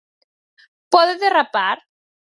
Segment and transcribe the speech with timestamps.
[0.93, 1.77] Pode derrapar?